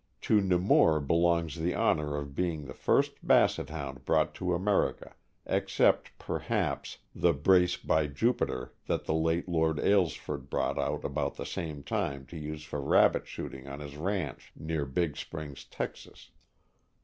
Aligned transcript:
To 0.21 0.41
Nemours 0.41 1.05
belongs 1.05 1.57
the 1.59 1.75
honor 1.75 2.17
of 2.17 2.33
being 2.33 2.65
the 2.65 2.73
first 2.73 3.11
Basset 3.21 3.69
Hound 3.69 4.03
brought 4.03 4.33
to 4.33 4.55
America, 4.55 5.13
except, 5.45 6.17
perhaps, 6.17 6.97
the 7.13 7.33
brace 7.33 7.77
by 7.77 8.07
Jupiter 8.07 8.73
that 8.87 9.05
the 9.05 9.13
late 9.13 9.47
Lord 9.47 9.77
Aylesford 9.79 10.49
brought 10.49 10.79
out 10.79 11.05
about 11.05 11.35
the 11.35 11.45
same 11.45 11.83
time 11.83 12.25
to 12.31 12.35
use 12.35 12.63
for 12.63 12.81
rabbit 12.81 13.27
shooting 13.27 13.67
on 13.67 13.79
his 13.79 13.95
ranch 13.95 14.51
near 14.55 14.85
Big 14.87 15.17
Springs, 15.17 15.65
Texas. 15.65 16.31